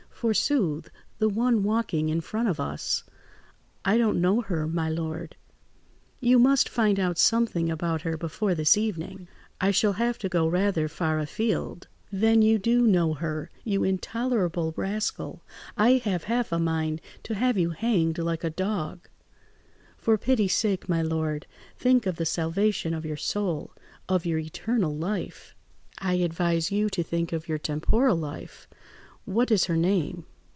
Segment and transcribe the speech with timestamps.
[0.21, 0.91] "Forsooth!
[1.17, 3.03] The one walking in front of us."
[3.83, 5.35] "I don't know her, my lord."
[6.19, 9.27] "You must find out something about her before this evening."
[9.59, 14.75] "I shall have to go rather far afield." "Then you do know her, you intolerable
[14.77, 15.41] rascal!
[15.75, 19.09] I have half a mind to have you hanged like a dog."
[19.97, 21.47] "For pity's sake, my lord,
[21.79, 23.71] think of the salvation of your soul,
[24.07, 25.55] of your eternal life."
[25.97, 28.67] "I advise you to think of your temporal life.
[29.23, 30.25] What is her name?"